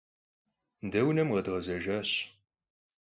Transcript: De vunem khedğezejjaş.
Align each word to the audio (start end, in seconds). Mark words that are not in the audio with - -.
De 0.91 0.99
vunem 1.05 1.29
khedğezejjaş. 1.33 2.11